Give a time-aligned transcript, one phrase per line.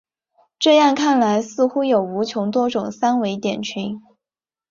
[0.57, 4.01] 这样看来似乎有无穷多种三维点群。